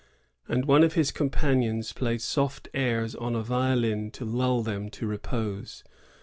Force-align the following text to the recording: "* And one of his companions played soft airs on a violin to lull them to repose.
"* 0.27 0.47
And 0.49 0.65
one 0.65 0.81
of 0.83 0.93
his 0.93 1.11
companions 1.11 1.93
played 1.93 2.23
soft 2.23 2.67
airs 2.73 3.13
on 3.13 3.35
a 3.35 3.43
violin 3.43 4.09
to 4.13 4.25
lull 4.25 4.63
them 4.63 4.89
to 4.89 5.05
repose. 5.05 5.83